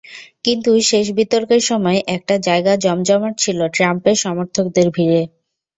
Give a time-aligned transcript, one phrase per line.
[0.45, 5.21] কিন্তু শেষ বিতর্কের সময় একটা জায়গা জমজমাট ছিল ট্রাম্পের সমর্থকদের ভিড়ে।